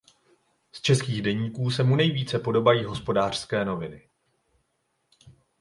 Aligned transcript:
Z 0.71 0.81
českých 0.81 1.21
deníků 1.21 1.71
se 1.71 1.83
mu 1.83 1.95
nejvíce 1.95 2.39
podobají 2.39 2.83
Hospodářské 2.83 3.65
noviny. 3.65 4.09